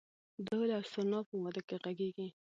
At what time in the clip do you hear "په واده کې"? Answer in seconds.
1.29-1.75